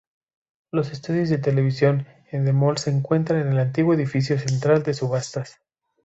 Los 0.71 0.91
estudios 0.91 1.29
de 1.29 1.37
televisión 1.37 2.07
Endemol 2.31 2.79
se 2.79 2.89
encuentra 2.89 3.39
en 3.39 3.49
el 3.49 3.59
antiguo 3.59 3.93
edificio 3.93 4.39
central 4.39 4.81
de 4.81 4.95
subastas. 4.95 5.59